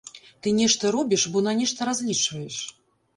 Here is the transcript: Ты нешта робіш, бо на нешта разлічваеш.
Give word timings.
Ты 0.45 0.53
нешта 0.59 0.93
робіш, 0.95 1.25
бо 1.35 1.43
на 1.47 1.53
нешта 1.59 1.87
разлічваеш. 1.91 2.57